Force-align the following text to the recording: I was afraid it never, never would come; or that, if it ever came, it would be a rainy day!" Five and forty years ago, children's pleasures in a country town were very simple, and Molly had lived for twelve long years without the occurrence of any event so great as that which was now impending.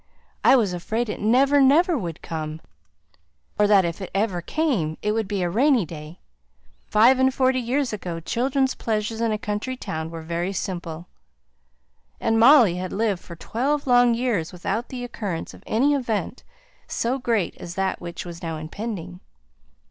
I 0.43 0.55
was 0.55 0.73
afraid 0.73 1.09
it 1.09 1.19
never, 1.19 1.61
never 1.61 1.95
would 1.95 2.23
come; 2.23 2.59
or 3.59 3.67
that, 3.67 3.85
if 3.85 4.01
it 4.01 4.09
ever 4.15 4.41
came, 4.41 4.97
it 5.03 5.11
would 5.11 5.27
be 5.27 5.43
a 5.43 5.47
rainy 5.47 5.85
day!" 5.85 6.21
Five 6.87 7.19
and 7.19 7.31
forty 7.31 7.59
years 7.59 7.93
ago, 7.93 8.19
children's 8.19 8.73
pleasures 8.73 9.21
in 9.21 9.31
a 9.31 9.37
country 9.37 9.77
town 9.77 10.09
were 10.09 10.23
very 10.23 10.53
simple, 10.53 11.07
and 12.19 12.39
Molly 12.39 12.77
had 12.77 12.91
lived 12.91 13.21
for 13.21 13.35
twelve 13.35 13.85
long 13.85 14.15
years 14.15 14.51
without 14.51 14.89
the 14.89 15.03
occurrence 15.03 15.53
of 15.53 15.61
any 15.67 15.93
event 15.93 16.43
so 16.87 17.19
great 17.19 17.55
as 17.57 17.75
that 17.75 18.01
which 18.01 18.25
was 18.25 18.41
now 18.41 18.57
impending. 18.57 19.19